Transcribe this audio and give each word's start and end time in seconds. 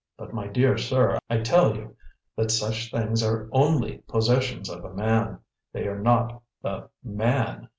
But, 0.17 0.33
my 0.33 0.47
dear 0.47 0.79
sir, 0.79 1.19
I 1.29 1.41
tell 1.41 1.75
you 1.75 1.95
that 2.35 2.49
such 2.49 2.89
things 2.89 3.21
are 3.21 3.47
ONLY 3.51 3.99
possessions 4.07 4.67
of 4.67 4.83
a 4.83 4.95
man. 4.95 5.37
They 5.73 5.85
are 5.87 5.99
not 5.99 6.41
the 6.63 6.89
MAN! 7.03 7.67